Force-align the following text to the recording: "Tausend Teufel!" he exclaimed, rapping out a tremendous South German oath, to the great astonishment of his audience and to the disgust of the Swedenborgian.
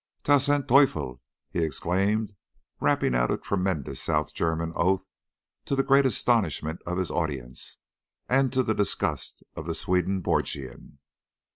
"Tausend 0.23 0.67
Teufel!" 0.67 1.21
he 1.51 1.59
exclaimed, 1.63 2.33
rapping 2.79 3.13
out 3.13 3.29
a 3.29 3.37
tremendous 3.37 4.01
South 4.01 4.33
German 4.33 4.73
oath, 4.75 5.07
to 5.65 5.75
the 5.75 5.83
great 5.83 6.07
astonishment 6.07 6.81
of 6.87 6.97
his 6.97 7.11
audience 7.11 7.77
and 8.27 8.51
to 8.51 8.63
the 8.63 8.73
disgust 8.73 9.43
of 9.55 9.67
the 9.67 9.75
Swedenborgian. 9.75 10.97